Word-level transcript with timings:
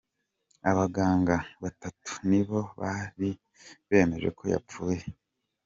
Abaganga 0.69 1.35
batatu 1.63 2.11
nibo 2.29 2.59
bari 2.81 3.29
bemeje 3.89 4.29
ko 4.37 4.43
yapfuye. 4.53 5.03